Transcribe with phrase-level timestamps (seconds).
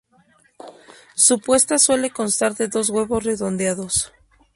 [1.13, 4.11] Su puesta suele constar de dos huevos redondeados.